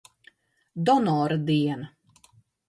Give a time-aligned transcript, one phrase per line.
[0.89, 1.93] Donora diena.